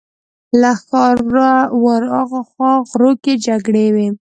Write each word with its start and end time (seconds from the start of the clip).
له 0.61 0.71
ښاره 0.85 1.51
ورهاخوا 1.83 2.71
غرو 2.89 3.11
کې 3.23 3.33
جګړې 3.45 3.87
وې. 3.95 4.07